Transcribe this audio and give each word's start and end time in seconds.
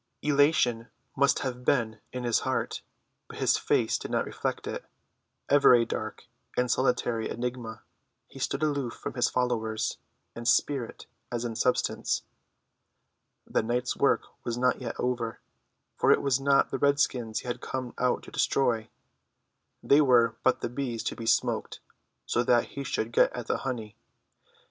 Elation 0.23 0.87
must 1.15 1.37
have 1.45 1.63
been 1.63 2.01
in 2.11 2.23
his 2.23 2.39
heart, 2.39 2.81
but 3.27 3.37
his 3.37 3.55
face 3.55 3.99
did 3.99 4.09
not 4.09 4.25
reflect 4.25 4.65
it: 4.65 4.83
ever 5.47 5.75
a 5.75 5.85
dark 5.85 6.23
and 6.57 6.71
solitary 6.71 7.29
enigma, 7.29 7.83
he 8.27 8.39
stood 8.39 8.63
aloof 8.63 8.93
from 8.95 9.13
his 9.13 9.29
followers 9.29 9.99
in 10.35 10.43
spirit 10.45 11.05
as 11.31 11.45
in 11.45 11.55
substance. 11.55 12.23
The 13.45 13.61
night's 13.61 13.95
work 13.95 14.23
was 14.43 14.57
not 14.57 14.81
yet 14.81 14.95
over, 14.99 15.39
for 15.97 16.11
it 16.11 16.23
was 16.23 16.39
not 16.39 16.71
the 16.71 16.79
redskins 16.79 17.41
he 17.41 17.47
had 17.47 17.61
come 17.61 17.93
out 17.99 18.23
to 18.23 18.31
destroy; 18.31 18.89
they 19.83 20.01
were 20.01 20.35
but 20.41 20.61
the 20.61 20.69
bees 20.69 21.03
to 21.03 21.15
be 21.15 21.27
smoked, 21.27 21.79
so 22.25 22.41
that 22.41 22.69
he 22.69 22.83
should 22.83 23.11
get 23.11 23.31
at 23.33 23.45
the 23.45 23.57
honey. 23.57 23.95